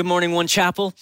[0.00, 0.94] Good morning, One Chapel.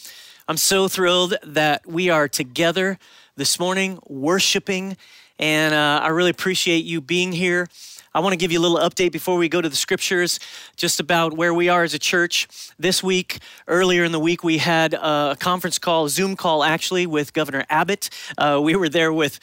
[0.49, 2.99] I'm so thrilled that we are together
[3.37, 4.97] this morning worshiping,
[5.39, 7.69] and uh, I really appreciate you being here.
[8.13, 10.41] I want to give you a little update before we go to the scriptures,
[10.75, 12.49] just about where we are as a church.
[12.77, 17.07] This week, earlier in the week, we had a conference call, a Zoom call actually,
[17.07, 18.11] with Governor Abbott.
[18.37, 19.39] Uh, we were there with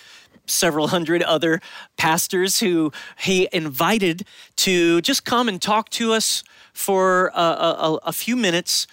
[0.47, 1.61] several hundred other
[1.95, 4.25] pastors who he invited
[4.57, 6.43] to just come and talk to us
[6.73, 8.85] for a, a, a few minutes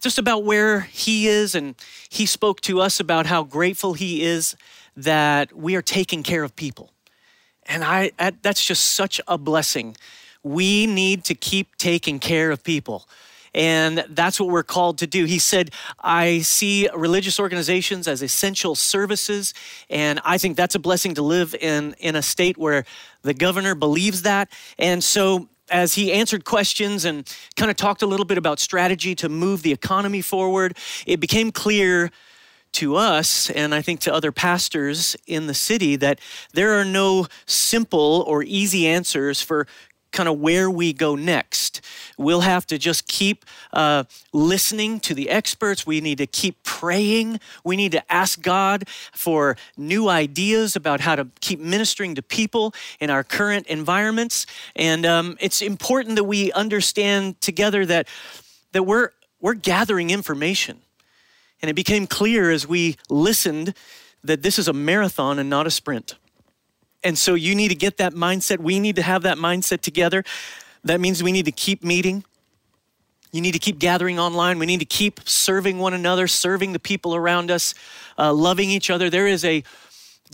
[0.00, 1.54] just about where he is.
[1.54, 1.74] And
[2.08, 4.56] he spoke to us about how grateful he is
[4.96, 6.92] that we are taking care of people.
[7.66, 9.96] And I, that's just such a blessing.
[10.42, 13.08] We need to keep taking care of people.
[13.54, 15.24] And that's what we're called to do.
[15.24, 19.54] He said, I see religious organizations as essential services.
[19.90, 22.84] And I think that's a blessing to live in, in a state where
[23.22, 24.50] the governor believes that.
[24.78, 29.14] And so as he answered questions and kind of talked a little bit about strategy
[29.16, 32.10] to move the economy forward, it became clear
[32.72, 36.20] to us and I think to other pastors in the city that
[36.52, 39.66] there are no simple or easy answers for
[40.12, 41.80] kind of where we go next.
[42.16, 45.86] We'll have to just keep uh, listening to the experts.
[45.86, 47.40] We need to keep praying.
[47.64, 52.74] We need to ask God for new ideas about how to keep ministering to people
[53.00, 54.46] in our current environments.
[54.74, 58.08] And um, it's important that we understand together that,
[58.72, 60.80] that we're, we're gathering information.
[61.60, 63.74] And it became clear as we listened
[64.24, 66.14] that this is a marathon and not a sprint.
[67.04, 68.58] And so you need to get that mindset.
[68.58, 70.24] We need to have that mindset together.
[70.84, 72.24] That means we need to keep meeting.
[73.30, 74.58] You need to keep gathering online.
[74.58, 77.74] We need to keep serving one another, serving the people around us,
[78.18, 79.10] uh, loving each other.
[79.10, 79.62] There is a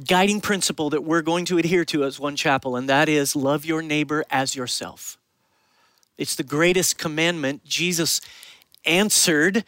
[0.06, 3.64] guiding principle that we're going to adhere to as one chapel, and that is love
[3.64, 5.18] your neighbor as yourself.
[6.16, 7.64] It's the greatest commandment.
[7.64, 8.20] Jesus
[8.84, 9.64] answered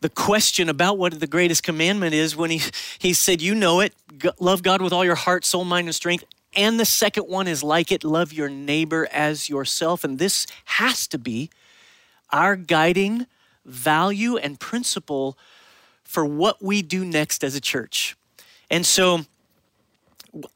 [0.00, 2.60] the question about what the greatest commandment is when he,
[2.98, 3.94] he said, You know it,
[4.38, 6.24] love God with all your heart, soul, mind, and strength.
[6.54, 10.04] And the second one is like it, love your neighbor as yourself.
[10.04, 11.50] And this has to be
[12.30, 13.26] our guiding
[13.64, 15.36] value and principle
[16.04, 18.16] for what we do next as a church.
[18.70, 19.26] And so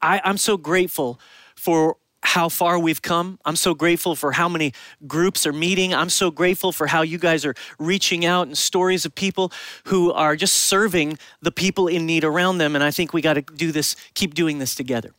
[0.01, 1.19] I, I'm so grateful
[1.55, 3.39] for how far we've come.
[3.45, 4.73] I'm so grateful for how many
[5.07, 5.93] groups are meeting.
[5.93, 9.51] I'm so grateful for how you guys are reaching out and stories of people
[9.85, 12.75] who are just serving the people in need around them.
[12.75, 15.11] And I think we got to do this, keep doing this together.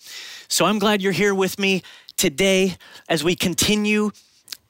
[0.49, 1.83] So I'm glad you're here with me
[2.17, 2.77] today
[3.09, 4.11] as we continue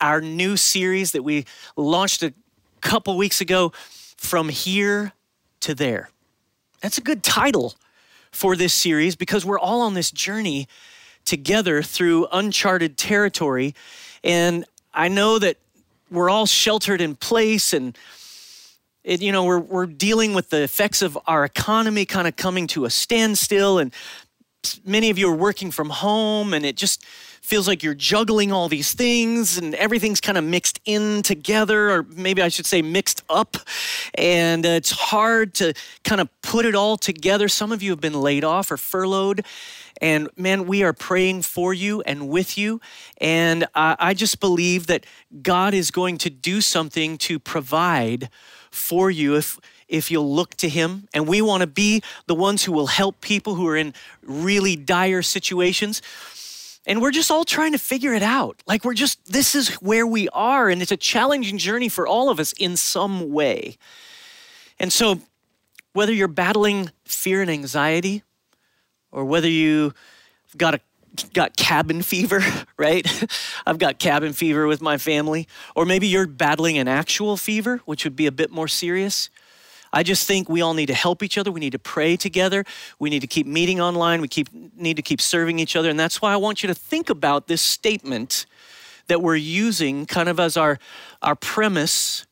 [0.01, 1.45] our new series that we
[1.77, 2.33] launched a
[2.81, 3.73] couple weeks ago
[4.17, 5.13] from here
[5.61, 6.11] to there.
[6.81, 7.75] That's a good title
[8.33, 10.67] for this series because we're all on this journey
[11.25, 13.75] together through uncharted territory.
[14.25, 15.57] And I know that
[16.11, 17.97] we're all sheltered in place and
[19.05, 22.69] it, you know, we're, we're dealing with the effects of our economy kind of coming
[22.69, 23.79] to a standstill.
[23.79, 23.93] And
[24.85, 27.05] many of you are working from home, and it just
[27.43, 32.05] feels like you're juggling all these things, and everything's kind of mixed in together, or
[32.05, 33.57] maybe I should say mixed up.
[34.15, 35.75] And uh, it's hard to
[36.05, 37.49] kind of put it all together.
[37.49, 39.45] Some of you have been laid off or furloughed.
[40.01, 42.81] And man, we are praying for you and with you.
[43.19, 45.07] And uh, I just believe that
[45.43, 48.29] God is going to do something to provide
[48.71, 49.59] for you if
[49.93, 53.21] if you'll look to him and we want to be the ones who will help
[53.21, 56.03] people who are in really dire situations
[56.85, 60.07] and we're just all trying to figure it out like we're just this is where
[60.07, 63.77] we are and it's a challenging journey for all of us in some way
[64.81, 65.21] and so
[65.93, 68.23] whether you're battling fear and anxiety
[69.13, 69.95] or whether you've
[70.57, 70.81] got a
[71.35, 72.41] got cabin fever,
[72.79, 73.07] right?
[73.67, 75.47] I've got cabin fever with my family.
[75.77, 79.29] Or maybe you're battling an actual fever, which would be a bit more serious.
[79.93, 81.53] I just think we all need to help each other.
[81.53, 82.65] We need to pray together.
[82.99, 84.21] We need to keep meeting online.
[84.21, 85.91] We keep, need to keep serving each other.
[85.91, 88.47] And that's why I want you to think about this statement
[89.09, 90.79] that we're using kind of as our,
[91.21, 92.27] our premise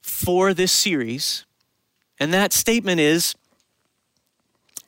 [0.00, 1.44] for this series.
[2.18, 3.36] And that statement is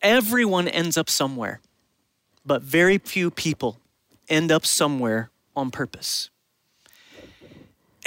[0.02, 1.60] Everyone ends up somewhere,
[2.44, 3.78] but very few people
[4.28, 6.30] end up somewhere on purpose.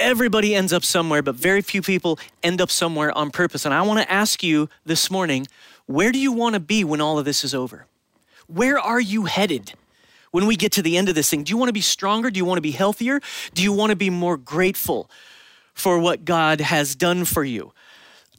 [0.04, 3.64] Everybody ends up somewhere, but very few people end up somewhere on purpose.
[3.64, 5.46] And I want to ask you this morning
[5.86, 7.86] where do you want to be when all of this is over?
[8.46, 9.72] Where are you headed
[10.30, 11.42] when we get to the end of this thing?
[11.42, 12.30] Do you want to be stronger?
[12.30, 13.18] Do you want to be healthier?
[13.54, 15.08] Do you want to be more grateful
[15.72, 17.72] for what God has done for you?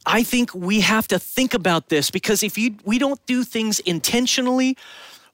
[0.06, 3.80] I think we have to think about this because if you, we don't do things
[3.80, 4.76] intentionally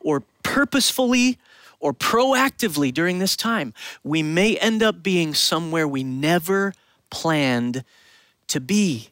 [0.00, 1.36] or purposefully
[1.82, 3.74] or proactively during this time,
[4.04, 6.72] we may end up being somewhere we never
[7.10, 7.84] planned
[8.46, 9.10] to be.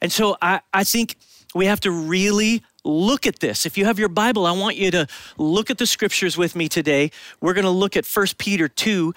[0.00, 1.16] And so I, I think
[1.54, 3.66] we have to really look at this.
[3.66, 5.06] If you have your Bible, I want you to
[5.36, 7.10] look at the scriptures with me today.
[7.40, 9.12] We're going to look at 1 Peter 2,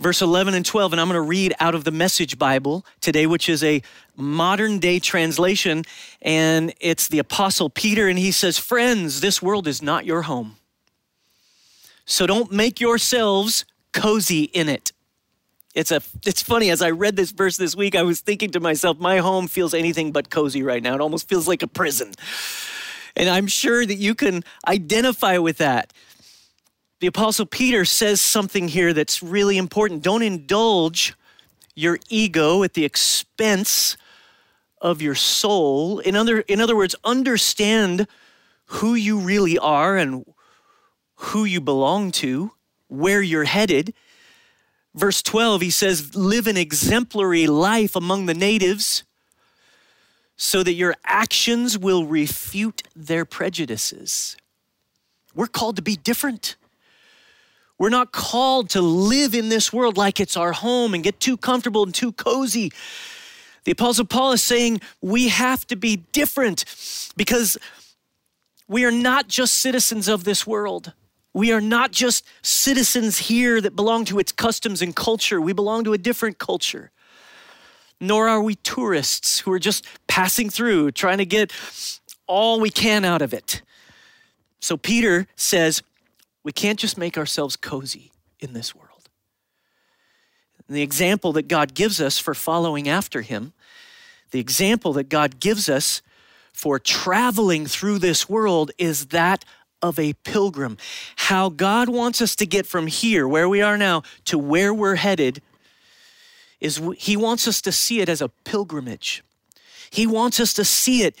[0.00, 3.26] verse 11 and 12, and I'm going to read out of the Message Bible today,
[3.26, 3.82] which is a
[4.16, 5.84] modern day translation.
[6.22, 10.56] And it's the Apostle Peter, and he says, Friends, this world is not your home.
[12.12, 13.64] So don't make yourselves
[13.94, 14.92] cozy in it.
[15.74, 18.60] It's a it's funny as I read this verse this week I was thinking to
[18.60, 20.94] myself my home feels anything but cozy right now.
[20.94, 22.12] It almost feels like a prison.
[23.16, 25.94] And I'm sure that you can identify with that.
[27.00, 30.02] The apostle Peter says something here that's really important.
[30.02, 31.14] Don't indulge
[31.74, 33.96] your ego at the expense
[34.82, 35.98] of your soul.
[36.00, 38.06] In other in other words, understand
[38.66, 40.26] who you really are and
[41.22, 42.52] who you belong to,
[42.88, 43.94] where you're headed
[44.94, 49.04] Verse 12, he says, Live an exemplary life among the natives
[50.36, 54.36] so that your actions will refute their prejudices.
[55.34, 56.56] We're called to be different.
[57.78, 61.36] We're not called to live in this world like it's our home and get too
[61.36, 62.70] comfortable and too cozy.
[63.64, 66.64] The Apostle Paul is saying we have to be different
[67.16, 67.56] because
[68.68, 70.92] we are not just citizens of this world.
[71.34, 75.40] We are not just citizens here that belong to its customs and culture.
[75.40, 76.90] We belong to a different culture.
[78.00, 81.52] Nor are we tourists who are just passing through, trying to get
[82.26, 83.62] all we can out of it.
[84.60, 85.82] So Peter says,
[86.42, 89.08] we can't just make ourselves cozy in this world.
[90.68, 93.52] And the example that God gives us for following after him,
[94.30, 96.02] the example that God gives us
[96.52, 99.44] for traveling through this world is that
[99.82, 100.78] of a pilgrim.
[101.16, 104.94] How God wants us to get from here, where we are now, to where we're
[104.96, 105.42] headed
[106.60, 109.22] is He wants us to see it as a pilgrimage.
[109.90, 111.16] He wants us to see it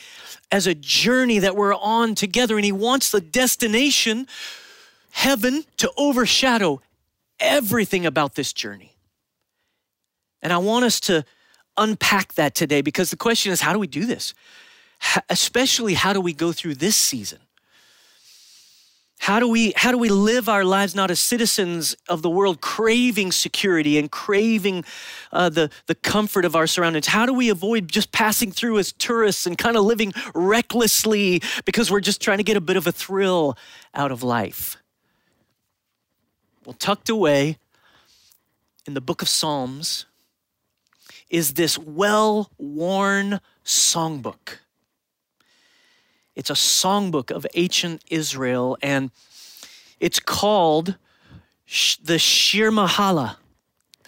[0.50, 4.26] as a journey that we're on together, and He wants the destination,
[5.10, 6.80] heaven, to overshadow
[7.40, 8.94] everything about this journey.
[10.40, 11.24] And I want us to
[11.76, 14.34] unpack that today because the question is how do we do this?
[15.28, 17.38] Especially, how do we go through this season?
[19.22, 22.60] How do we how do we live our lives not as citizens of the world,
[22.60, 24.84] craving security and craving
[25.30, 27.06] uh, the the comfort of our surroundings?
[27.06, 31.88] How do we avoid just passing through as tourists and kind of living recklessly because
[31.88, 33.56] we're just trying to get a bit of a thrill
[33.94, 34.76] out of life?
[36.66, 37.58] Well, tucked away
[38.88, 40.06] in the book of Psalms
[41.30, 44.58] is this well-worn songbook
[46.34, 49.10] it's a songbook of ancient Israel, and
[50.00, 50.96] it's called
[52.02, 53.36] the Shir Mahala.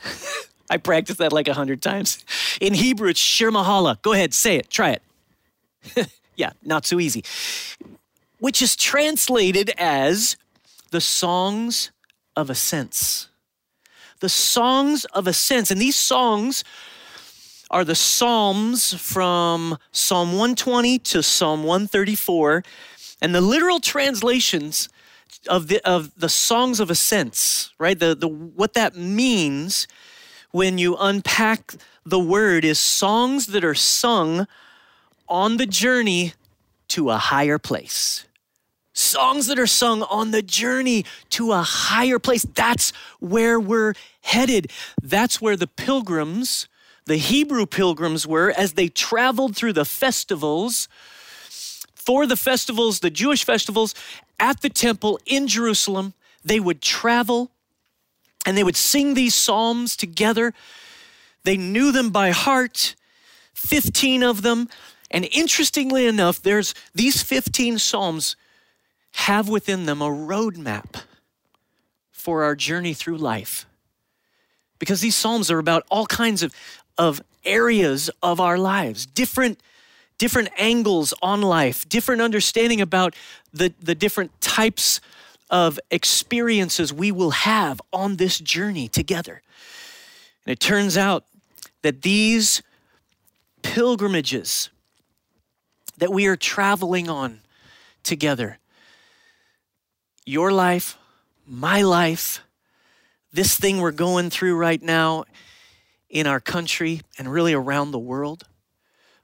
[0.71, 2.25] I practiced that like a hundred times.
[2.60, 4.01] In Hebrew, it's Shir Mahala.
[4.03, 6.10] Go ahead, say it, try it.
[6.37, 7.25] yeah, not so easy.
[8.39, 10.37] Which is translated as
[10.91, 11.91] the Songs
[12.37, 13.29] of Ascents.
[14.20, 15.70] The Songs of Ascents.
[15.70, 16.65] And these songs
[17.74, 22.62] are the Psalms from Psalm 120 to Psalm 134.
[23.20, 24.88] And the literal translations
[25.48, 27.98] of the, of the songs of ascents, right?
[27.98, 29.88] The, the, what that means
[30.52, 31.74] when you unpack
[32.06, 34.46] the word is songs that are sung
[35.28, 36.34] on the journey
[36.88, 38.24] to a higher place.
[38.93, 42.44] Songs that are sung on the journey to a higher place.
[42.44, 44.70] That's where we're headed.
[45.02, 46.69] That's where the pilgrims
[47.06, 50.89] the Hebrew pilgrims were as they traveled through the festivals.
[51.94, 53.94] For the festivals, the Jewish festivals
[54.39, 57.51] at the temple in Jerusalem, they would travel
[58.46, 60.53] and they would sing these psalms together.
[61.44, 62.94] They knew them by heart,
[63.55, 64.69] 15 of them.
[65.11, 68.37] And interestingly enough, there's these 15 psalms
[69.13, 71.03] have within them a roadmap
[72.11, 73.67] for our journey through life.
[74.84, 76.55] Because these psalms are about all kinds of,
[76.98, 79.58] of areas of our lives, different
[80.19, 83.14] different angles on life, different understanding about
[83.53, 85.00] the, the different types
[85.50, 89.43] of experiences we will have on this journey together.
[90.46, 91.24] And it turns out
[91.82, 92.62] that these
[93.62, 94.70] pilgrimages
[95.98, 97.41] that we are traveling on
[98.03, 98.58] together,
[100.24, 100.96] your life,
[101.46, 102.41] my life,
[103.34, 105.24] this thing we're going through right now,
[106.14, 108.44] in our country and really around the world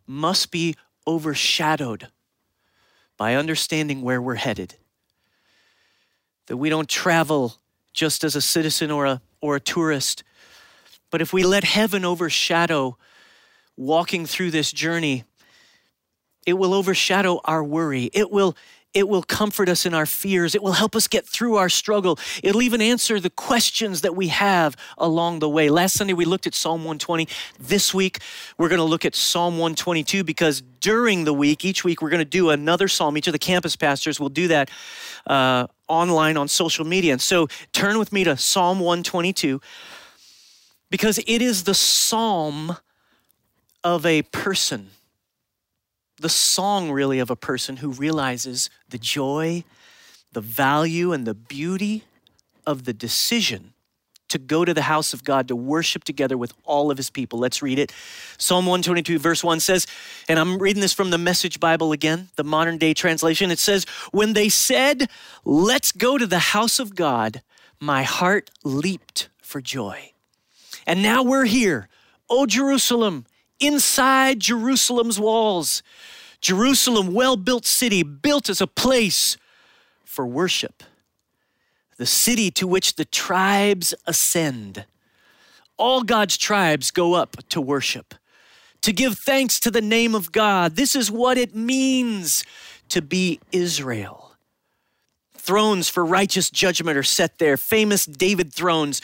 [0.07, 0.75] must be
[1.07, 2.09] overshadowed
[3.17, 4.75] by understanding where we're headed.
[6.47, 7.55] That we don't travel
[7.93, 10.25] just as a citizen or a, or a tourist,
[11.11, 12.99] but if we let heaven overshadow
[13.77, 15.23] walking through this journey,
[16.45, 18.11] it will overshadow our worry.
[18.13, 18.57] It will
[18.93, 20.55] it will comfort us in our fears.
[20.55, 22.19] It will help us get through our struggle.
[22.43, 25.71] It'll even answer the questions that we have along the way.
[25.71, 27.29] Last Sunday, we looked at Psalm 120.
[27.61, 28.19] This week,
[28.59, 32.19] we're going to look at Psalm 122 because during the week, each week, we're going
[32.19, 33.17] to do another psalm.
[33.17, 34.71] Each of the campus pastors will do that
[35.27, 37.13] uh, online on social media.
[37.13, 39.61] And so turn with me to Psalm 122
[40.91, 42.77] because it is the psalm
[43.85, 44.91] of a person
[46.21, 49.65] the song, really, of a person who realizes the joy,
[50.33, 52.05] the value, and the beauty
[52.67, 53.73] of the decision
[54.29, 57.39] to go to the house of God to worship together with all of his people.
[57.39, 57.93] Let's read it.
[58.39, 59.87] Psalm 122, verse 1 says,
[60.29, 63.51] and I'm reading this from the Message Bible again, the modern day translation.
[63.51, 65.09] It says, When they said,
[65.45, 67.43] Let's go to the house of God,
[67.81, 70.13] my heart leaped for joy.
[70.87, 71.89] And now we're here,
[72.29, 73.27] O Jerusalem,
[73.61, 75.83] inside Jerusalem's walls.
[76.41, 79.37] Jerusalem, well built city, built as a place
[80.05, 80.83] for worship,
[81.99, 84.87] the city to which the tribes ascend.
[85.77, 88.15] All God's tribes go up to worship,
[88.83, 90.77] to give thanks to the name of God.
[90.77, 92.45] This is what it means
[92.89, 94.33] to be Israel.
[95.35, 99.01] Thrones for righteous judgment are set there, famous David thrones.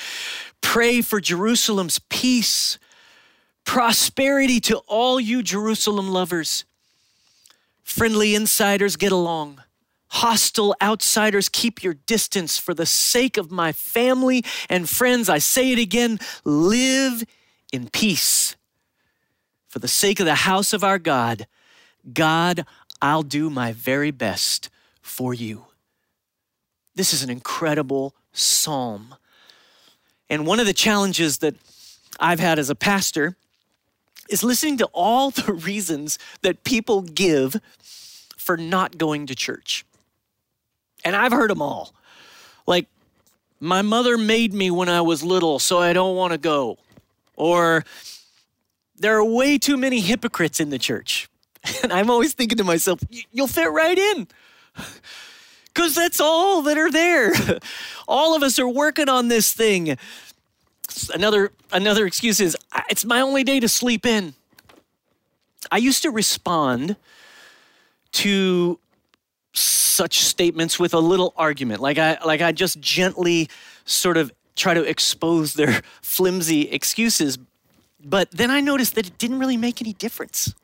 [0.61, 2.79] Pray for Jerusalem's peace
[3.67, 6.65] prosperity to all you Jerusalem lovers.
[7.83, 9.63] Friendly insiders get along.
[10.09, 15.29] Hostile outsiders keep your distance for the sake of my family and friends.
[15.29, 17.25] I say it again live
[17.73, 18.57] in peace.
[19.69, 21.47] For the sake of the house of our God,
[22.15, 22.65] God,
[23.03, 24.71] I'll do my very best
[25.03, 25.67] for you.
[26.95, 29.17] This is an incredible psalm.
[30.31, 31.57] And one of the challenges that
[32.19, 33.37] I've had as a pastor
[34.29, 37.61] is listening to all the reasons that people give
[38.37, 39.85] for not going to church.
[41.05, 41.95] And I've heard them all.
[42.67, 42.87] Like,
[43.61, 46.79] my mother made me when I was little, so I don't want to go.
[47.37, 47.85] Or,
[48.99, 51.29] there are way too many hypocrites in the church.
[51.83, 53.01] And I'm always thinking to myself,
[53.33, 54.29] you'll fit right in.
[55.75, 57.35] Because that's all that are there.
[58.09, 59.99] all of us are working on this thing
[61.15, 62.57] another another excuse is
[62.89, 64.35] it's my only day to sleep in.
[65.71, 66.97] I used to respond
[68.13, 68.79] to
[69.53, 71.81] such statements with a little argument.
[71.81, 73.49] Like I like I just gently
[73.85, 77.39] sort of try to expose their flimsy excuses.
[78.03, 80.55] But then I noticed that it didn't really make any difference.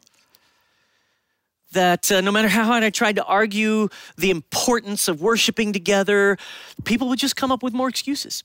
[1.73, 6.37] That uh, no matter how hard I tried to argue the importance of worshiping together,
[6.85, 8.45] people would just come up with more excuses.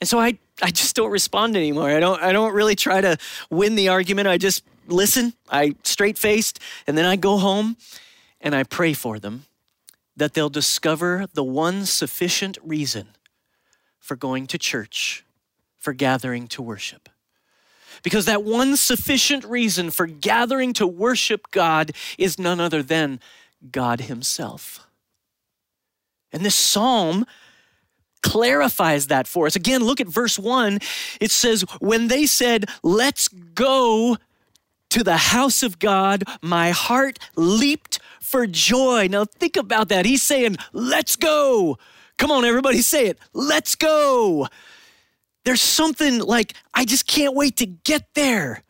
[0.00, 1.90] And so I, I just don't respond anymore.
[1.90, 3.16] I don't, I don't really try to
[3.50, 4.28] win the argument.
[4.28, 7.76] I just listen, I straight faced, and then I go home
[8.40, 9.44] and I pray for them
[10.16, 13.08] that they'll discover the one sufficient reason
[13.98, 15.24] for going to church,
[15.78, 17.08] for gathering to worship.
[18.02, 23.20] Because that one sufficient reason for gathering to worship God is none other than
[23.70, 24.86] God Himself.
[26.32, 27.26] And this psalm
[28.22, 29.56] clarifies that for us.
[29.56, 30.78] Again, look at verse 1.
[31.20, 34.16] It says, When they said, Let's go
[34.90, 39.08] to the house of God, my heart leaped for joy.
[39.10, 40.04] Now, think about that.
[40.04, 41.78] He's saying, Let's go.
[42.18, 43.18] Come on, everybody, say it.
[43.32, 44.46] Let's go.
[45.44, 48.62] There's something like, I just can't wait to get there.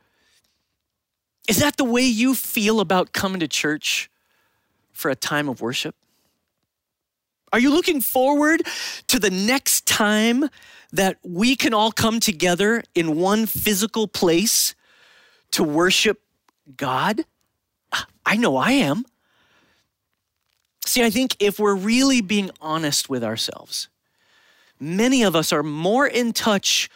[1.49, 4.09] Is that the way you feel about coming to church
[4.93, 5.97] for a time of worship?
[7.53, 8.63] Are you looking forward
[9.09, 10.49] to the next time
[10.93, 14.75] that we can all come together in one physical place
[15.53, 16.23] to worship
[16.77, 17.25] God?
[18.25, 19.05] I know I am.
[20.85, 23.89] See, I think if we're really being honest with ourselves,
[24.79, 26.89] many of us are more in touch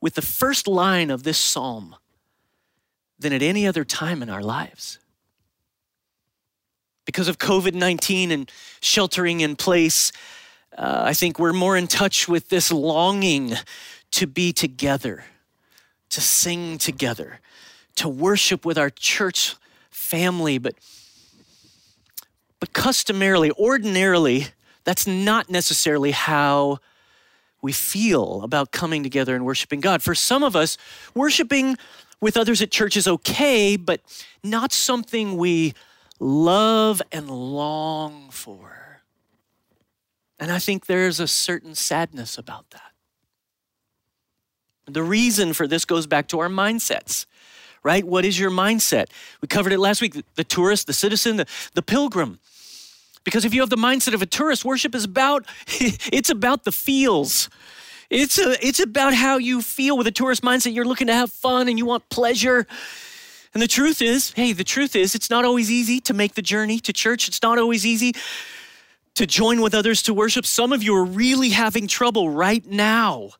[0.00, 1.96] with the first line of this psalm
[3.18, 4.98] than at any other time in our lives
[7.06, 10.12] because of COVID 19 and sheltering in place,
[10.76, 13.54] uh, I think we're more in touch with this longing
[14.10, 15.24] to be together,
[16.10, 17.40] to sing together,
[17.94, 19.54] to worship with our church
[19.88, 20.58] family.
[20.58, 20.74] But,
[22.60, 24.48] but customarily, ordinarily,
[24.84, 26.80] that's not necessarily how
[27.62, 30.02] we feel about coming together and worshiping God.
[30.02, 30.76] For some of us,
[31.14, 31.76] worshiping
[32.20, 34.00] with others at church is okay, but
[34.44, 35.74] not something we
[36.18, 39.02] love and long for.
[40.38, 42.92] And I think there's a certain sadness about that.
[44.86, 47.26] The reason for this goes back to our mindsets,
[47.82, 48.04] right?
[48.04, 49.06] What is your mindset?
[49.40, 52.38] We covered it last week the tourist, the citizen, the, the pilgrim.
[53.24, 56.72] Because if you have the mindset of a tourist, worship is about it's about the
[56.72, 57.50] feels.
[58.08, 60.74] It's a, it's about how you feel with a tourist mindset.
[60.74, 62.66] You're looking to have fun and you want pleasure.
[63.56, 66.42] And the truth is, hey, the truth is, it's not always easy to make the
[66.42, 67.26] journey to church.
[67.26, 68.14] It's not always easy
[69.14, 70.44] to join with others to worship.
[70.44, 73.30] Some of you are really having trouble right now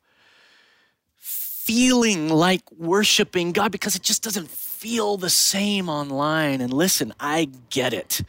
[1.18, 6.62] feeling like worshiping God because it just doesn't feel the same online.
[6.62, 8.22] And listen, I get it.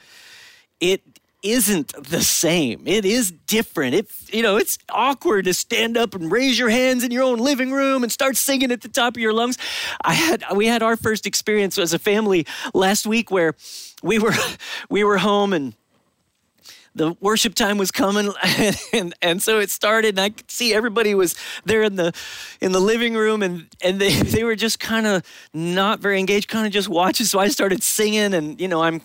[0.82, 2.84] It isn't the same.
[2.86, 3.94] It is different.
[3.96, 7.40] It you know, it's awkward to stand up and raise your hands in your own
[7.40, 9.58] living room and start singing at the top of your lungs.
[10.02, 13.56] I had we had our first experience as a family last week where
[14.02, 14.34] we were
[14.90, 15.74] we were home and
[16.98, 20.74] the worship time was coming and, and, and, so it started and i could see
[20.74, 22.12] everybody was there in the
[22.60, 26.50] in the living room and and they, they were just kind of not very engaged
[26.50, 29.02] kind of just watching so i started singing and you know i'm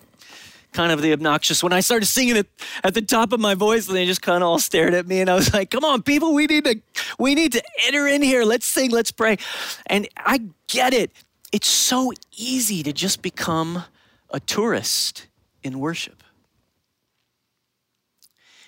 [0.73, 2.47] kind of the obnoxious when I started singing it
[2.83, 5.21] at the top of my voice, and they just kind of all stared at me,
[5.21, 6.81] and I was like, "Come on, people, we need to,
[7.17, 8.43] we need to enter in here.
[8.43, 9.37] Let's sing, let's pray."
[9.87, 11.11] And I get it.
[11.51, 13.85] It's so easy to just become
[14.31, 15.27] a tourist
[15.63, 16.23] in worship.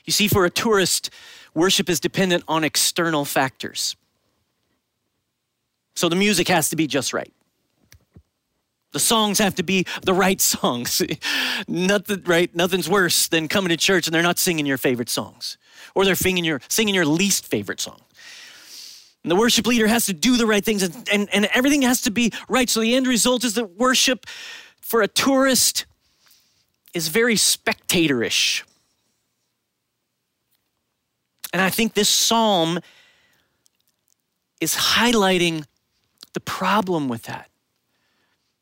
[0.05, 1.09] You see, for a tourist,
[1.53, 3.95] worship is dependent on external factors.
[5.95, 7.33] So the music has to be just right.
[8.95, 11.01] The songs have to be the right songs.
[11.67, 12.55] Nothing, right?
[12.55, 15.57] Nothing's worse than coming to church and they're not singing your favorite songs,
[15.95, 17.99] or they're singing your singing your least favorite song.
[19.21, 22.03] And the worship leader has to do the right things, and, and, and everything has
[22.03, 22.69] to be right.
[22.69, 24.27] So the end result is that worship
[24.79, 25.85] for a tourist
[26.93, 28.63] is very spectatorish.
[31.51, 32.79] And I think this psalm
[34.61, 35.65] is highlighting
[36.31, 37.49] the problem with that.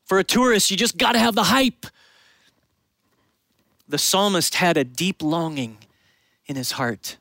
[0.04, 1.86] For a tourist, you just got to have the hype.
[3.88, 5.78] The psalmist had a deep longing
[6.46, 7.16] in his heart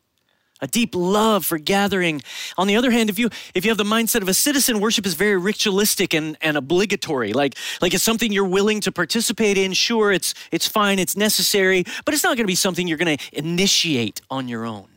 [0.64, 2.22] a deep love for gathering.
[2.58, 5.06] On the other hand, if you if you have the mindset of a citizen, worship
[5.06, 7.34] is very ritualistic and, and obligatory.
[7.34, 9.74] Like like it's something you're willing to participate in.
[9.74, 13.18] Sure, it's it's fine, it's necessary, but it's not going to be something you're going
[13.18, 14.88] to initiate on your own.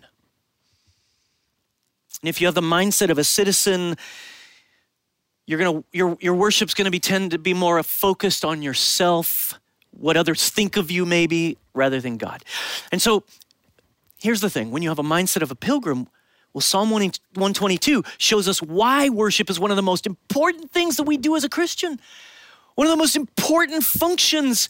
[2.22, 3.96] And if you have the mindset of a citizen,
[5.46, 9.58] you're gonna your your worship's gonna be tend to be more focused on yourself,
[9.90, 12.44] what others think of you, maybe, rather than God.
[12.92, 13.24] And so
[14.18, 16.08] here's the thing: when you have a mindset of a pilgrim,
[16.56, 21.02] well, Psalm 122 shows us why worship is one of the most important things that
[21.02, 22.00] we do as a Christian.
[22.76, 24.68] One of the most important functions,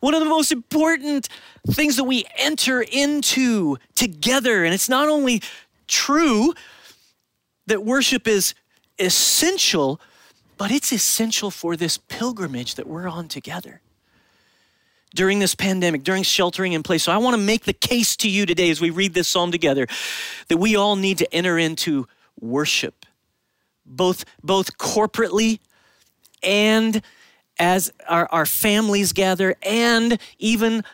[0.00, 1.28] one of the most important
[1.68, 4.64] things that we enter into together.
[4.64, 5.42] And it's not only
[5.86, 6.54] true
[7.66, 8.54] that worship is
[8.98, 10.00] essential,
[10.56, 13.80] but it's essential for this pilgrimage that we're on together
[15.14, 17.02] during this pandemic, during sheltering in place.
[17.02, 19.50] So I want to make the case to you today as we read this psalm
[19.50, 19.86] together
[20.48, 22.06] that we all need to enter into
[22.40, 23.06] worship,
[23.84, 25.60] both, both corporately
[26.42, 27.02] and
[27.58, 30.84] as our, our families gather, and even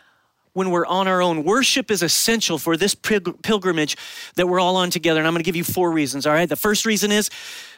[0.54, 1.44] when we're on our own.
[1.44, 3.96] Worship is essential for this pilgrimage
[4.34, 5.20] that we're all on together.
[5.20, 6.48] And I'm going to give you four reasons, all right?
[6.48, 7.30] The first reason is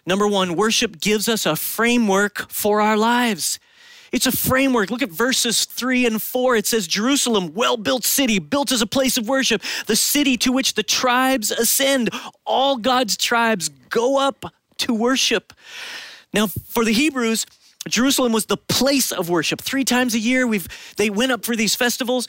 [0.06, 3.58] number one, worship gives us a framework for our lives.
[4.12, 4.90] It's a framework.
[4.90, 6.54] Look at verses three and four.
[6.54, 10.52] It says, Jerusalem, well built city, built as a place of worship, the city to
[10.52, 12.10] which the tribes ascend.
[12.44, 14.44] All God's tribes go up
[14.78, 15.52] to worship.
[16.32, 17.46] Now, for the Hebrews,
[17.88, 19.60] Jerusalem was the place of worship.
[19.60, 22.28] Three times a year, we've, they went up for these festivals.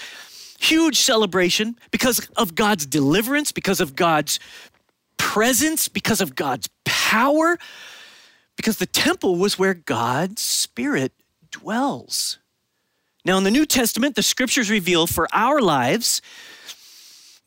[0.59, 4.39] Huge celebration because of God's deliverance, because of God's
[5.17, 7.57] presence, because of God's power,
[8.55, 11.11] because the temple was where God's Spirit
[11.51, 12.39] dwells.
[13.25, 16.21] Now, in the New Testament, the scriptures reveal for our lives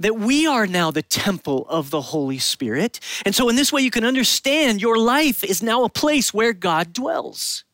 [0.01, 3.01] that we are now the temple of the Holy Spirit.
[3.25, 6.53] And so, in this way, you can understand your life is now a place where
[6.53, 7.65] God dwells.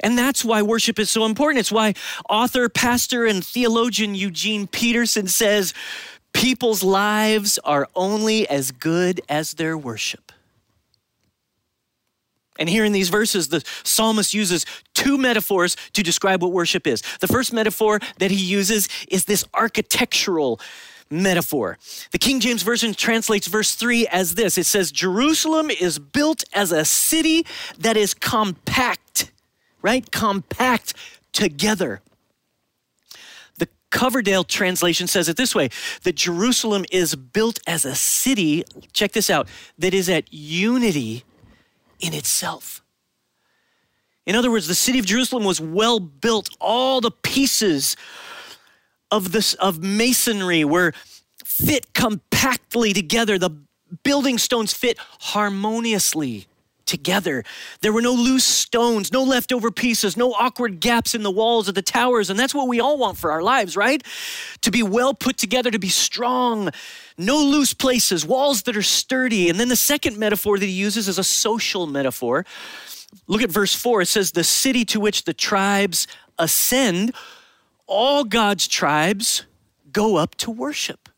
[0.00, 1.60] And that's why worship is so important.
[1.60, 1.94] It's why
[2.28, 5.74] author, pastor, and theologian Eugene Peterson says
[6.32, 10.32] people's lives are only as good as their worship.
[12.58, 17.02] And here in these verses, the psalmist uses two metaphors to describe what worship is.
[17.20, 20.60] The first metaphor that he uses is this architectural
[21.10, 21.78] metaphor.
[22.12, 26.70] The King James Version translates verse 3 as this it says, Jerusalem is built as
[26.70, 27.46] a city
[27.78, 29.32] that is compact
[29.82, 30.10] right?
[30.10, 30.94] Compact
[31.32, 32.00] together.
[33.58, 35.70] The Coverdale translation says it this way
[36.02, 41.24] that Jerusalem is built as a city, check this out, that is at unity
[42.00, 42.82] in itself.
[44.26, 46.50] In other words, the city of Jerusalem was well built.
[46.60, 47.96] All the pieces
[49.10, 50.92] of this of masonry were
[51.44, 53.38] fit compactly together.
[53.38, 53.50] The
[54.04, 56.46] building stones fit harmoniously
[56.90, 57.44] together.
[57.80, 61.76] There were no loose stones, no leftover pieces, no awkward gaps in the walls of
[61.76, 62.28] the towers.
[62.28, 64.02] And that's what we all want for our lives, right?
[64.62, 66.70] To be well put together, to be strong,
[67.16, 69.48] no loose places, walls that are sturdy.
[69.48, 72.44] And then the second metaphor that he uses is a social metaphor.
[73.28, 74.02] Look at verse 4.
[74.02, 77.14] It says, The city to which the tribes ascend,
[77.86, 79.46] all God's tribes
[79.92, 81.08] go up to worship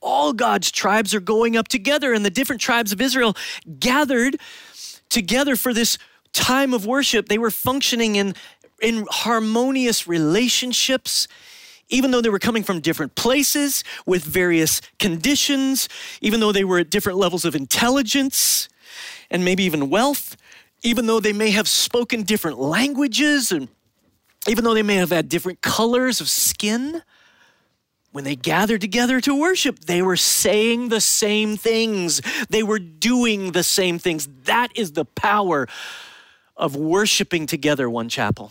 [0.00, 3.36] all God's tribes are going up together, and the different tribes of Israel
[3.78, 4.40] gathered
[5.08, 5.98] together for this
[6.32, 7.28] time of worship.
[7.28, 8.34] They were functioning in,
[8.80, 11.28] in harmonious relationships.
[11.90, 15.88] Even though they were coming from different places with various conditions,
[16.20, 18.68] even though they were at different levels of intelligence
[19.30, 20.36] and maybe even wealth,
[20.82, 23.68] even though they may have spoken different languages, and
[24.46, 27.02] even though they may have had different colors of skin,
[28.18, 32.20] when they gathered together to worship, they were saying the same things.
[32.50, 34.28] They were doing the same things.
[34.42, 35.68] That is the power
[36.56, 38.50] of worshiping together, one chapel.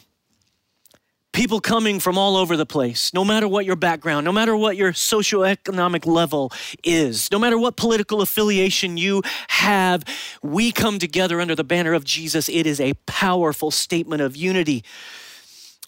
[1.33, 4.77] People coming from all over the place, no matter what your background, no matter what
[4.77, 6.49] your socioeconomic level
[6.81, 10.05] is, no matter what political affiliation you have,
[10.41, 12.47] we come together under the banner of Jesus.
[12.47, 14.85] It is a powerful statement of unity.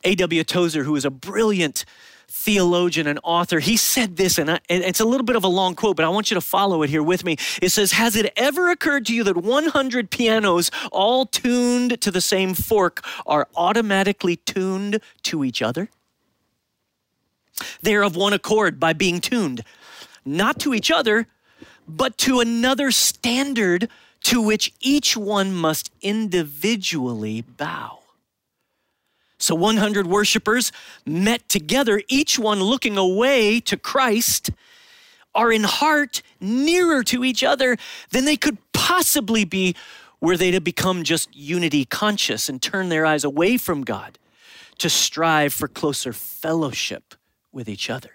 [0.03, 0.43] A.W.
[0.43, 1.85] Tozer, who is a brilliant
[2.29, 5.47] theologian and author, he said this, and, I, and it's a little bit of a
[5.47, 7.37] long quote, but I want you to follow it here with me.
[7.61, 12.21] It says, Has it ever occurred to you that 100 pianos, all tuned to the
[12.21, 15.89] same fork, are automatically tuned to each other?
[17.81, 19.63] They are of one accord by being tuned,
[20.23, 21.27] not to each other,
[21.87, 23.89] but to another standard
[24.21, 27.98] to which each one must individually bow.
[29.39, 30.71] So 100 worshipers
[31.05, 34.51] met together, each one looking away to Christ,
[35.33, 37.77] are in heart nearer to each other
[38.11, 39.75] than they could possibly be
[40.21, 44.19] were they to become just unity conscious and turn their eyes away from God
[44.79, 47.15] to strive for closer fellowship
[47.51, 48.11] with each other.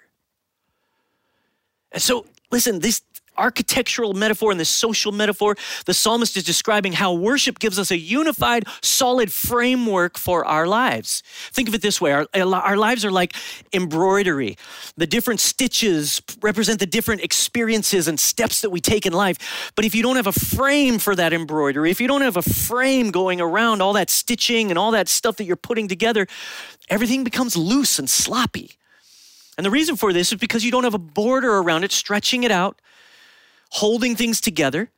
[1.93, 3.03] And so, listen, this
[3.37, 7.99] architectural metaphor and the social metaphor, the psalmist is describing how worship gives us a
[7.99, 11.23] unified, solid framework for our lives.
[11.53, 13.35] Think of it this way our, our lives are like
[13.73, 14.57] embroidery.
[14.97, 19.73] The different stitches represent the different experiences and steps that we take in life.
[19.77, 22.43] But if you don't have a frame for that embroidery, if you don't have a
[22.43, 26.27] frame going around all that stitching and all that stuff that you're putting together,
[26.89, 28.73] everything becomes loose and sloppy.
[29.57, 32.43] And the reason for this is because you don't have a border around it, stretching
[32.43, 32.81] it out
[33.71, 34.91] holding things together,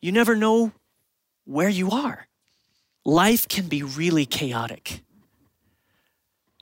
[0.00, 0.72] you never know
[1.44, 2.26] where you are.
[3.04, 5.02] Life can be really chaotic,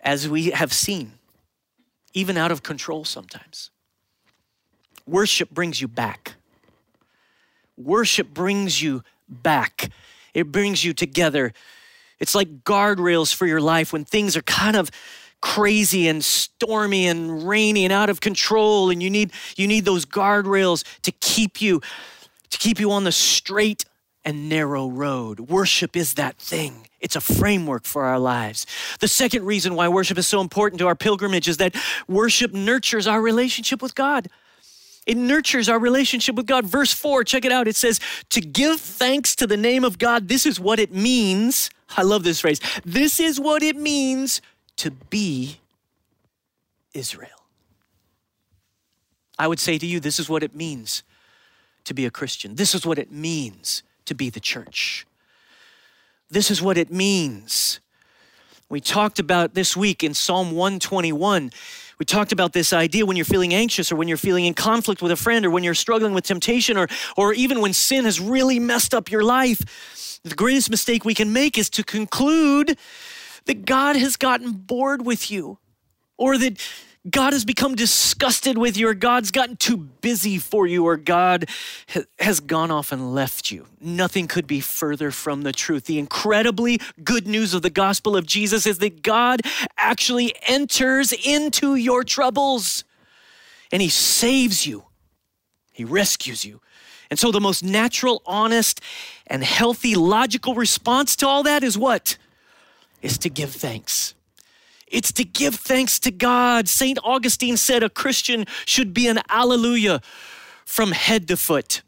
[0.02, 1.12] as we have seen,
[2.14, 3.70] even out of control sometimes.
[5.06, 6.34] Worship brings you back.
[7.76, 9.90] Worship brings you back.
[10.34, 11.52] It brings you together.
[12.18, 14.90] It's like guardrails for your life when things are kind of
[15.40, 20.04] crazy and stormy and rainy and out of control and you need you need those
[20.04, 21.80] guardrails to keep you
[22.50, 23.84] to keep you on the straight
[24.24, 25.40] and narrow road.
[25.40, 26.88] Worship is that thing.
[27.00, 28.66] It's a framework for our lives.
[29.00, 31.74] The second reason why worship is so important to our pilgrimage is that
[32.08, 34.28] worship nurtures our relationship with God.
[35.06, 36.66] It nurtures our relationship with God.
[36.66, 37.66] Verse 4, check it out.
[37.66, 41.70] It says, To give thanks to the name of God, this is what it means.
[41.96, 42.60] I love this phrase.
[42.84, 44.42] This is what it means
[44.78, 45.58] to be
[46.94, 47.30] Israel.
[49.38, 51.02] I would say to you, this is what it means
[51.84, 52.56] to be a Christian.
[52.56, 55.06] This is what it means to be the church.
[56.30, 57.80] This is what it means.
[58.68, 61.50] We talked about this week in Psalm 121.
[61.98, 65.02] We talked about this idea when you're feeling anxious or when you're feeling in conflict
[65.02, 66.86] with a friend or when you're struggling with temptation or,
[67.16, 70.20] or even when sin has really messed up your life.
[70.22, 72.76] The greatest mistake we can make is to conclude
[73.48, 75.58] that God has gotten bored with you
[76.16, 76.60] or that
[77.08, 81.48] God has become disgusted with you, or God's gotten too busy for you, or God
[82.18, 83.66] has gone off and left you.
[83.80, 85.84] Nothing could be further from the truth.
[85.84, 89.42] The incredibly good news of the gospel of Jesus is that God
[89.78, 92.84] actually enters into your troubles
[93.70, 94.84] and he saves you,
[95.72, 96.60] he rescues you.
[97.10, 98.82] And so, the most natural, honest,
[99.26, 102.18] and healthy, logical response to all that is what?
[103.02, 104.14] Is to give thanks.
[104.86, 106.68] It's to give thanks to God.
[106.68, 106.98] St.
[107.04, 110.00] Augustine said a Christian should be an alleluia
[110.64, 111.82] from head to foot.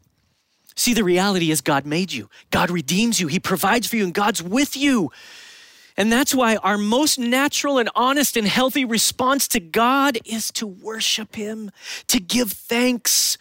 [0.75, 4.13] See, the reality is God made you, God redeems you, He provides for you, and
[4.13, 5.11] God's with you.
[5.97, 10.65] And that's why our most natural and honest and healthy response to God is to
[10.65, 11.69] worship Him,
[12.07, 13.37] to give thanks.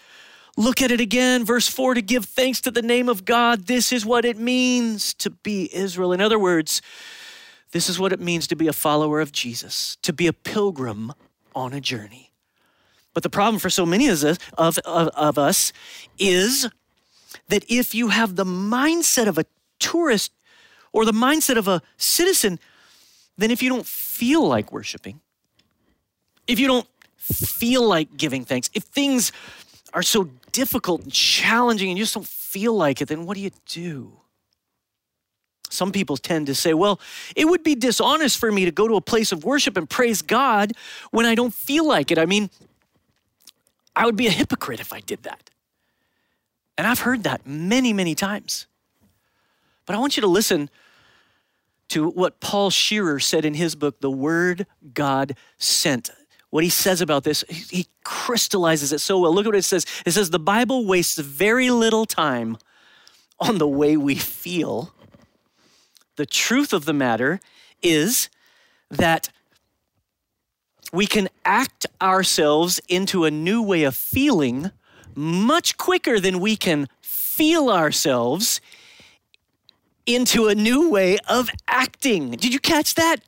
[0.57, 3.67] Look at it again, verse 4 to give thanks to the name of God.
[3.67, 6.13] This is what it means to be Israel.
[6.13, 6.83] In other words,
[7.73, 11.13] this is what it means to be a follower of Jesus, to be a pilgrim
[11.55, 12.31] on a journey.
[13.15, 15.73] But the problem for so many of us, of, of, of us
[16.19, 16.69] is
[17.49, 19.45] that if you have the mindset of a
[19.79, 20.33] tourist
[20.93, 22.59] or the mindset of a citizen,
[23.37, 25.21] then if you don't feel like worshiping,
[26.47, 29.33] if you don't feel like giving thanks, if things
[29.93, 33.41] are so difficult and challenging and you just don't feel like it, then what do
[33.41, 34.13] you do?
[35.71, 37.01] Some people tend to say, well,
[37.37, 40.21] it would be dishonest for me to go to a place of worship and praise
[40.21, 40.73] God
[41.11, 42.19] when I don't feel like it.
[42.19, 42.51] I mean,
[43.95, 45.51] I would be a hypocrite if I did that.
[46.77, 48.67] And I've heard that many, many times.
[49.87, 50.71] But I want you to listen
[51.89, 56.11] to what Paul Scherer said in his book, The Word God Sent.
[56.51, 59.35] What he says about this, he crystallizes it so well.
[59.35, 59.87] Look at what it says.
[60.05, 62.59] It says, The Bible wastes very little time
[63.39, 64.93] on the way we feel.
[66.21, 67.41] The truth of the matter
[67.83, 68.29] is
[68.91, 69.31] that
[70.93, 74.71] we can act ourselves into a new way of feeling
[75.15, 78.61] much quicker than we can feel ourselves
[80.05, 82.33] into a new way of acting.
[82.33, 83.23] Did you catch that?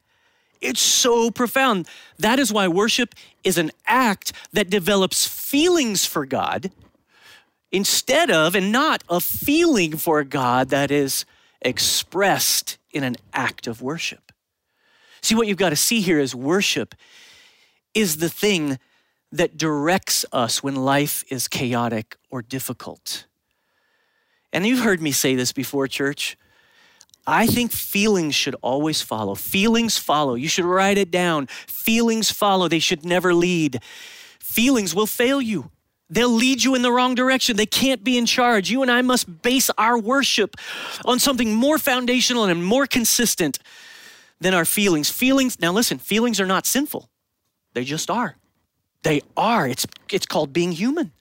[0.61, 1.89] It's so profound.
[2.19, 6.71] That is why worship is an act that develops feelings for God
[7.71, 11.25] instead of and not a feeling for God that is
[11.63, 14.33] expressed in an act of worship.
[15.23, 16.95] See, what you've got to see here is worship
[17.95, 18.79] is the thing
[19.31, 23.27] that directs us when life is chaotic or difficult.
[24.53, 26.37] And you've heard me say this before, church.
[27.27, 29.35] I think feelings should always follow.
[29.35, 30.35] Feelings follow.
[30.35, 31.47] You should write it down.
[31.47, 32.69] Feelings follow.
[32.69, 33.81] They should never lead.
[34.41, 35.71] Feelings will fail you.
[36.13, 37.57] They'll lead you in the wrong direction.
[37.57, 38.71] They can't be in charge.
[38.71, 40.57] You and I must base our worship
[41.07, 43.59] on something more foundational and more consistent
[44.39, 45.09] than our feelings.
[45.09, 47.09] Feelings, now listen, feelings are not sinful,
[47.73, 48.37] they just are.
[49.05, 49.67] They are.
[49.67, 51.13] It's, it's called being human.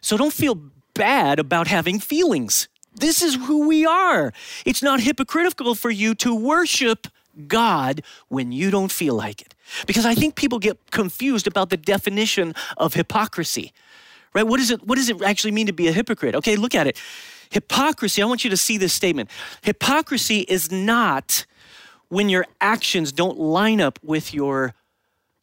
[0.00, 0.58] So don't feel
[0.94, 2.68] bad about having feelings.
[2.94, 4.32] This is who we are.
[4.64, 7.06] It's not hypocritical for you to worship
[7.46, 9.54] God when you don't feel like it.
[9.86, 13.72] Because I think people get confused about the definition of hypocrisy.
[14.34, 14.46] Right?
[14.46, 16.34] What, is it, what does it actually mean to be a hypocrite?
[16.34, 17.00] Okay, look at it.
[17.50, 19.28] Hypocrisy, I want you to see this statement.
[19.62, 21.44] Hypocrisy is not
[22.08, 24.74] when your actions don't line up with your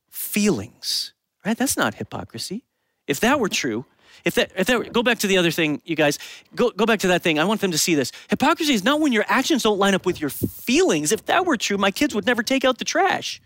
[0.09, 1.13] feelings.
[1.45, 1.57] Right?
[1.57, 2.63] That's not hypocrisy.
[3.07, 3.85] If that were true,
[4.25, 6.19] if that, if that, go back to the other thing, you guys.
[6.55, 7.39] Go, go back to that thing.
[7.39, 8.11] I want them to see this.
[8.29, 11.11] Hypocrisy is not when your actions don't line up with your feelings.
[11.11, 13.41] If that were true, my kids would never take out the trash.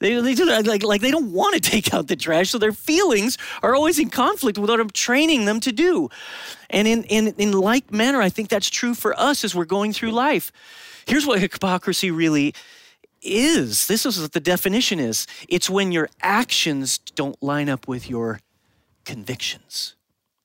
[0.00, 2.58] They, they do uh, like, like they don't want to take out the trash, so
[2.58, 6.08] their feelings are always in conflict with what I'm training them to do.
[6.70, 9.92] And in, in, in like manner, I think that's true for us as we're going
[9.92, 10.52] through life.
[11.06, 12.54] Here's what hypocrisy really
[13.20, 18.08] is this is what the definition is it's when your actions don't line up with
[18.08, 18.40] your
[19.04, 19.96] convictions,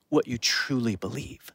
[0.09, 1.51] what you truly believe.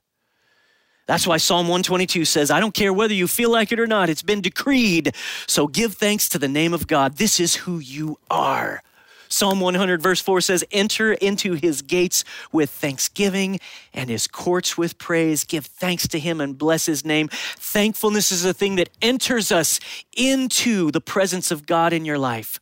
[1.08, 4.10] That's why Psalm 122 says, I don't care whether you feel like it or not,
[4.10, 5.14] it's been decreed.
[5.46, 7.16] So give thanks to the name of God.
[7.16, 8.82] This is who you are.
[9.30, 13.58] Psalm 100, verse 4 says, Enter into his gates with thanksgiving
[13.94, 15.44] and his courts with praise.
[15.44, 17.28] Give thanks to him and bless his name.
[17.32, 19.80] Thankfulness is a thing that enters us
[20.14, 22.60] into the presence of God in your life.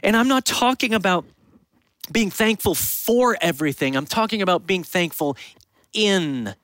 [0.00, 1.24] And I'm not talking about
[2.12, 5.36] being thankful for everything, I'm talking about being thankful
[5.92, 6.54] in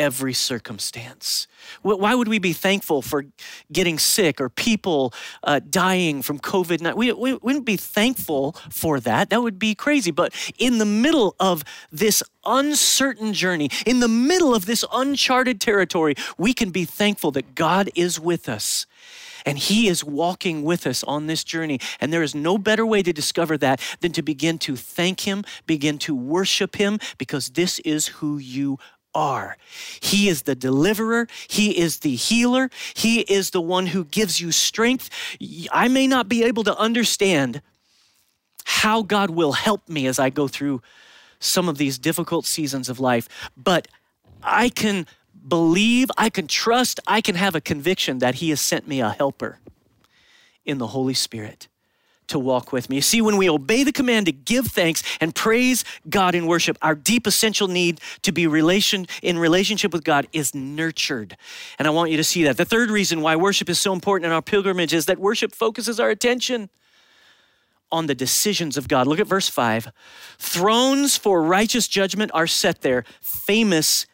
[0.00, 1.46] every circumstance.
[1.82, 3.26] Why would we be thankful for
[3.70, 6.94] getting sick or people uh, dying from COVID?
[6.96, 9.28] We, we wouldn't be thankful for that.
[9.28, 10.10] That would be crazy.
[10.10, 16.14] But in the middle of this uncertain journey, in the middle of this uncharted territory,
[16.38, 18.86] we can be thankful that God is with us.
[19.44, 21.78] And He is walking with us on this journey.
[22.00, 25.44] And there is no better way to discover that than to begin to thank Him,
[25.66, 28.78] begin to worship Him, because this is who you
[29.14, 29.56] are.
[30.00, 31.26] He is the deliverer.
[31.48, 32.70] He is the healer.
[32.94, 35.10] He is the one who gives you strength.
[35.70, 37.62] I may not be able to understand
[38.64, 40.82] how God will help me as I go through
[41.40, 43.88] some of these difficult seasons of life, but
[44.42, 45.06] I can
[45.48, 49.10] believe, I can trust, I can have a conviction that He has sent me a
[49.10, 49.58] helper
[50.64, 51.68] in the Holy Spirit
[52.30, 52.96] to walk with me.
[52.96, 56.78] You see, when we obey the command to give thanks and praise God in worship,
[56.82, 61.36] our deep essential need to be relation in relationship with God is nurtured.
[61.78, 62.56] And I want you to see that.
[62.56, 66.00] The third reason why worship is so important in our pilgrimage is that worship focuses
[66.00, 66.70] our attention
[67.92, 69.06] on the decisions of God.
[69.06, 69.90] Look at verse 5.
[70.38, 74.06] Thrones for righteous judgment are set there, famous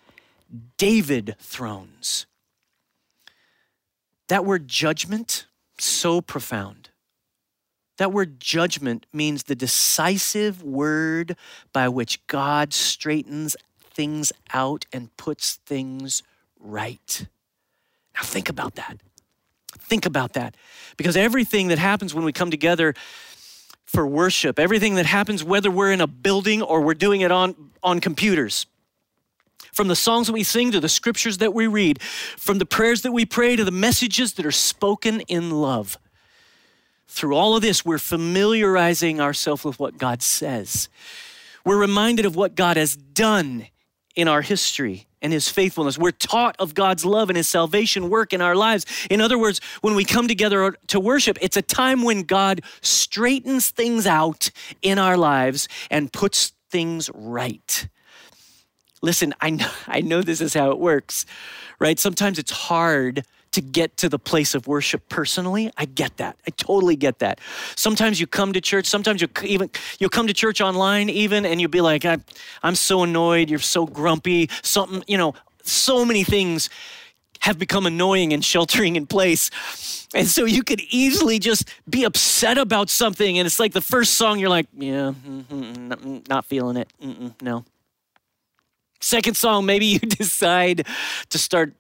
[0.79, 2.27] David thrones.
[4.29, 5.47] That word judgment,
[5.79, 6.86] so profound.
[7.99, 11.37] That word judgment means the decisive word
[11.73, 16.23] by which God straightens things out and puts things
[16.61, 17.27] right.
[18.15, 18.99] Now, think about that.
[19.79, 20.57] Think about that.
[20.97, 22.95] Because everything that happens when we come together
[23.85, 27.55] for worship, everything that happens, whether we're in a building or we're doing it on,
[27.83, 28.67] on computers,
[29.73, 33.03] from the songs that we sing to the scriptures that we read, from the prayers
[33.03, 35.99] that we pray to the messages that are spoken in love.
[37.09, 40.89] Through all of this, we're familiarizing ourselves with what God says.
[41.65, 43.67] We're reminded of what God has done
[44.15, 45.99] in our history and his faithfulness.
[45.99, 48.87] We're taught of God's love and his salvation work in our lives.
[49.11, 53.71] In other words, when we come together to worship, it's a time when God straightens
[53.71, 54.51] things out
[54.83, 57.89] in our lives and puts things right.
[59.03, 61.27] Listen, I know, I know this is how it works,
[61.79, 61.99] right?
[61.99, 63.25] Sometimes it's hard
[63.57, 65.73] to get to the place of worship personally.
[65.79, 66.37] I get that.
[66.47, 67.41] I totally get that.
[67.75, 71.59] Sometimes you come to church, sometimes you even you'll come to church online even and
[71.59, 72.23] you'll be like I'm,
[72.63, 76.69] I'm so annoyed, you're so grumpy, something, you know, so many things
[77.41, 80.07] have become annoying and sheltering in place.
[80.15, 84.15] And so you could easily just be upset about something and it's like the first
[84.15, 86.93] song you're like, yeah, mm-hmm, not feeling it.
[87.03, 87.65] Mm-mm, no.
[89.01, 90.87] Second song, maybe you decide
[91.31, 91.73] to start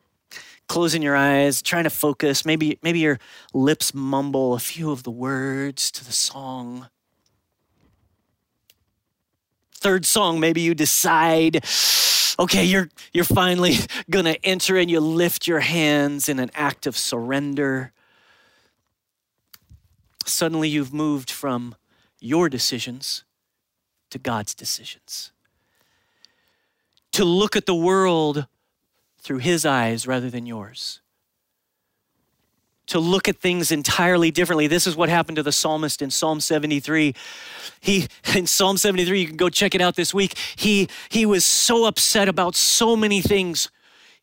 [0.68, 2.44] closing your eyes, trying to focus.
[2.44, 3.18] Maybe, maybe your
[3.54, 6.88] lips mumble a few of the words to the song.
[9.74, 11.64] Third song, maybe you decide,
[12.38, 13.76] okay, you're, you're finally
[14.10, 17.92] gonna enter and you lift your hands in an act of surrender.
[20.24, 21.76] Suddenly you've moved from
[22.18, 23.24] your decisions
[24.10, 25.32] to God's decisions.
[27.12, 28.46] To look at the world
[29.26, 31.00] through his eyes rather than yours.
[32.86, 34.68] To look at things entirely differently.
[34.68, 37.12] This is what happened to the psalmist in Psalm 73.
[37.80, 40.38] He in Psalm 73, you can go check it out this week.
[40.54, 43.68] He he was so upset about so many things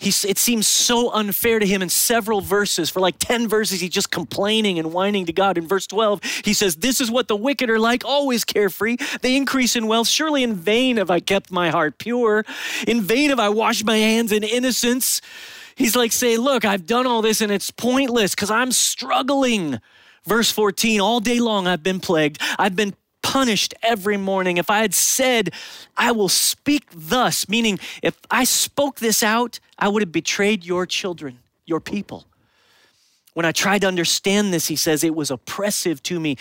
[0.03, 2.89] he, it seems so unfair to him in several verses.
[2.89, 5.57] For like 10 verses, he's just complaining and whining to God.
[5.57, 8.97] In verse 12, he says, This is what the wicked are like, always carefree.
[9.21, 10.07] They increase in wealth.
[10.07, 12.45] Surely in vain have I kept my heart pure.
[12.87, 15.21] In vain have I washed my hands in innocence.
[15.75, 19.79] He's like Say, Look, I've done all this and it's pointless because I'm struggling.
[20.25, 22.41] Verse 14, all day long I've been plagued.
[22.57, 24.57] I've been punished every morning.
[24.57, 25.51] If I had said,
[25.97, 30.86] I will speak thus, meaning if I spoke this out, I would have betrayed your
[30.86, 32.27] children, your people.
[33.33, 36.38] When I tried to understand this, he says, it was oppressive to me.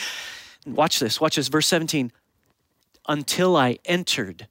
[0.67, 2.13] Watch this, watch this, verse 17.
[3.09, 4.47] Until I entered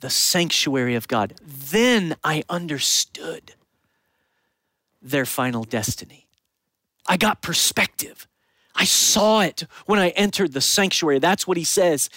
[0.00, 3.54] the sanctuary of God, then I understood
[5.00, 6.28] their final destiny.
[7.06, 8.28] I got perspective.
[8.74, 11.18] I saw it when I entered the sanctuary.
[11.18, 12.08] That's what he says.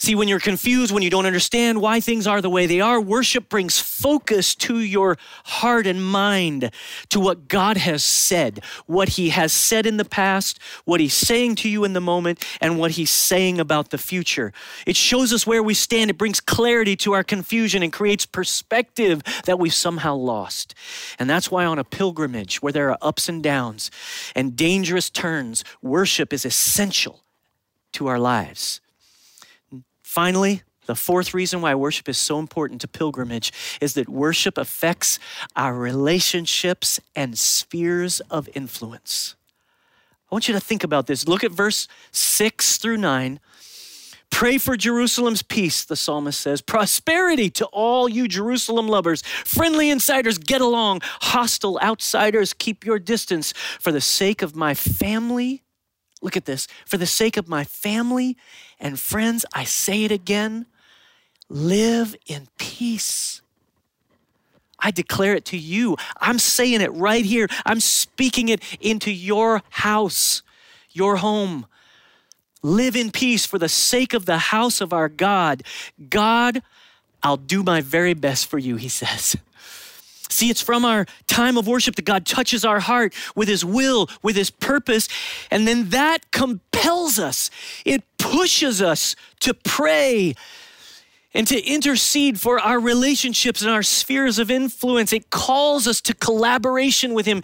[0.00, 2.98] See, when you're confused, when you don't understand why things are the way they are,
[2.98, 6.70] worship brings focus to your heart and mind
[7.10, 11.56] to what God has said, what He has said in the past, what He's saying
[11.56, 14.54] to you in the moment, and what He's saying about the future.
[14.86, 16.08] It shows us where we stand.
[16.08, 20.74] It brings clarity to our confusion and creates perspective that we've somehow lost.
[21.18, 23.90] And that's why on a pilgrimage where there are ups and downs
[24.34, 27.22] and dangerous turns, worship is essential
[27.92, 28.80] to our lives.
[30.10, 35.20] Finally, the fourth reason why worship is so important to pilgrimage is that worship affects
[35.54, 39.36] our relationships and spheres of influence.
[40.28, 41.28] I want you to think about this.
[41.28, 43.38] Look at verse 6 through 9.
[44.30, 46.60] Pray for Jerusalem's peace, the psalmist says.
[46.60, 49.22] Prosperity to all you Jerusalem lovers.
[49.22, 51.02] Friendly insiders, get along.
[51.04, 53.52] Hostile outsiders, keep your distance.
[53.78, 55.62] For the sake of my family,
[56.20, 56.66] look at this.
[56.86, 58.36] For the sake of my family
[58.78, 60.66] and friends, I say it again
[61.48, 63.42] live in peace.
[64.78, 65.96] I declare it to you.
[66.20, 67.48] I'm saying it right here.
[67.66, 70.42] I'm speaking it into your house,
[70.90, 71.66] your home.
[72.62, 75.62] Live in peace for the sake of the house of our God.
[76.08, 76.62] God,
[77.22, 79.36] I'll do my very best for you, he says.
[80.30, 84.08] See, it's from our time of worship that God touches our heart with His will,
[84.22, 85.08] with His purpose,
[85.50, 87.50] and then that compels us.
[87.84, 90.34] It pushes us to pray
[91.34, 95.12] and to intercede for our relationships and our spheres of influence.
[95.12, 97.42] It calls us to collaboration with Him.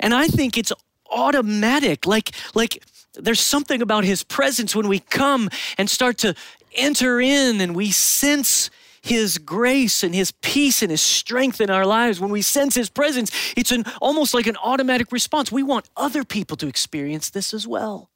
[0.00, 0.72] And I think it's
[1.10, 2.82] automatic, like, like,
[3.14, 6.34] there's something about his presence when we come and start to
[6.74, 8.70] enter in and we sense
[9.08, 12.90] his grace and his peace and his strength in our lives when we sense his
[12.90, 17.54] presence it's an almost like an automatic response we want other people to experience this
[17.54, 18.10] as well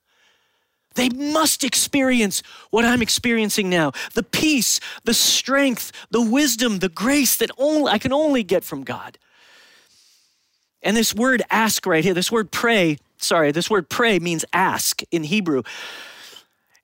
[0.95, 7.37] they must experience what I'm experiencing now the peace, the strength, the wisdom, the grace
[7.39, 9.19] that only I can only get from God.
[10.83, 15.03] And this word ask right here, this word pray, sorry, this word pray means ask
[15.11, 15.63] in Hebrew.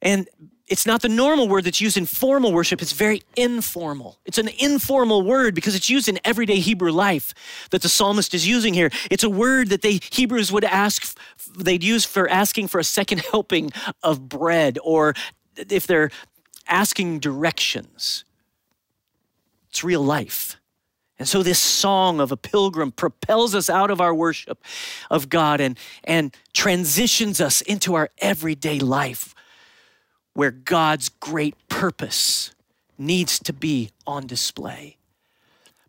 [0.00, 0.28] And
[0.68, 2.82] it's not the normal word that's used in formal worship.
[2.82, 4.18] It's very informal.
[4.26, 7.32] It's an informal word because it's used in everyday Hebrew life
[7.70, 8.90] that the psalmist is using here.
[9.10, 11.16] It's a word that they Hebrews would ask,
[11.56, 13.70] they'd use for asking for a second helping
[14.02, 15.14] of bread or
[15.56, 16.10] if they're
[16.66, 18.24] asking directions.
[19.70, 20.56] It's real life.
[21.18, 24.62] And so this song of a pilgrim propels us out of our worship
[25.10, 29.34] of God and, and transitions us into our everyday life
[30.39, 32.55] where God's great purpose
[32.97, 34.97] needs to be on display.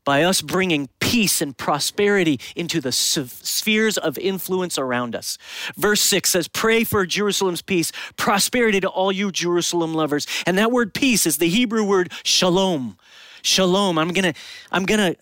[0.03, 5.37] By us bringing peace and prosperity into the spheres of influence around us.
[5.77, 10.25] Verse 6 says, Pray for Jerusalem's peace, prosperity to all you Jerusalem lovers.
[10.47, 12.97] And that word peace is the Hebrew word shalom
[13.43, 13.97] shalom.
[13.97, 14.39] I'm going to
[14.71, 15.19] I'm going to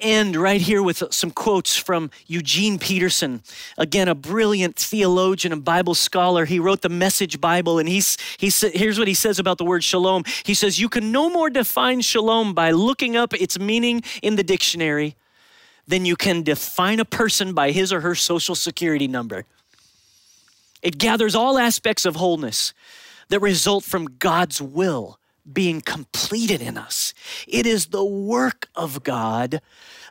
[0.00, 3.42] end right here with some quotes from Eugene Peterson.
[3.78, 6.44] Again, a brilliant theologian and Bible scholar.
[6.44, 9.84] He wrote the Message Bible, and he's, he's, here's what he says about the word
[9.84, 10.24] shalom.
[10.44, 14.44] He says, You can no more define shalom by looking up its meaning in the
[14.44, 15.16] dictionary
[15.86, 19.44] than you can define a person by his or her social security number.
[20.82, 22.74] It gathers all aspects of wholeness
[23.28, 25.18] that result from God's will
[25.50, 27.14] being completed in us.
[27.46, 29.60] It is the work of God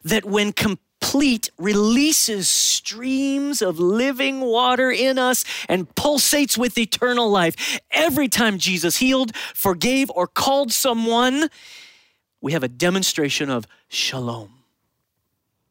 [0.03, 7.79] that, when complete, releases streams of living water in us and pulsates with eternal life.
[7.91, 11.49] Every time Jesus healed, forgave, or called someone,
[12.41, 14.49] we have a demonstration of shalom.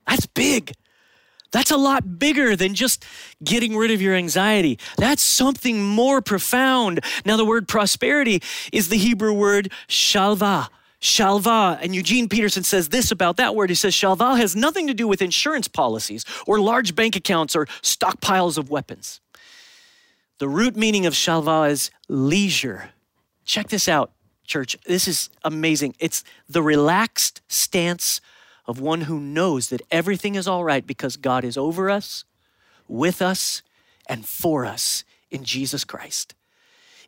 [0.06, 0.72] That's big.
[1.52, 3.04] That's a lot bigger than just
[3.44, 4.78] getting rid of your anxiety.
[4.96, 7.00] That's something more profound.
[7.24, 8.42] Now, the word prosperity
[8.72, 10.68] is the Hebrew word shalva.
[11.00, 11.78] Shalva.
[11.82, 13.70] And Eugene Peterson says this about that word.
[13.70, 17.66] He says, Shalva has nothing to do with insurance policies or large bank accounts or
[17.82, 19.20] stockpiles of weapons.
[20.38, 22.90] The root meaning of shalva is leisure.
[23.44, 24.12] Check this out,
[24.44, 24.76] church.
[24.86, 25.96] This is amazing.
[25.98, 28.20] It's the relaxed stance
[28.66, 32.24] of one who knows that everything is all right because God is over us,
[32.88, 33.62] with us,
[34.08, 36.34] and for us in Jesus Christ.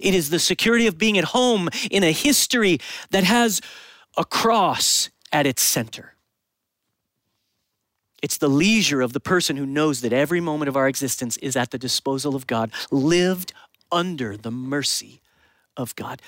[0.01, 2.79] It is the security of being at home in a history
[3.11, 3.61] that has
[4.17, 6.15] a cross at its center.
[8.23, 11.57] It's the leisure of the person who knows that every moment of our existence is
[11.57, 13.53] at the disposal of God, lived
[13.93, 15.21] under the mercy
[15.77, 16.23] of God.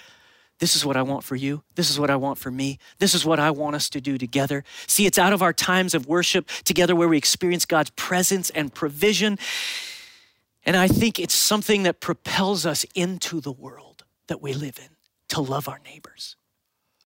[0.59, 1.63] This is what I want for you.
[1.75, 2.79] This is what I want for me.
[2.99, 4.65] This is what I want us to do together.
[4.87, 8.73] See, it's out of our times of worship together where we experience God's presence and
[8.73, 9.39] provision.
[10.65, 14.97] And I think it's something that propels us into the world that we live in
[15.29, 16.37] to love our neighbors.